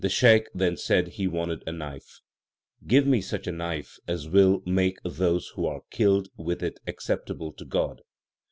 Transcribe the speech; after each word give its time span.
The 0.03 0.09
Shaikh 0.09 0.49
then 0.51 0.77
said 0.77 1.09
he 1.09 1.27
wanted 1.27 1.63
a 1.67 1.71
knife 1.71 2.21
Give 2.87 3.05
me 3.05 3.21
such 3.21 3.45
a 3.45 3.51
knife 3.51 3.99
as 4.07 4.27
will 4.27 4.63
make 4.65 4.97
those 5.03 5.49
who 5.49 5.67
are 5.67 5.83
killed 5.91 6.27
with 6.35 6.63
it 6.63 6.79
acceptable 6.87 7.51
to 7.53 7.65
God. 7.65 8.01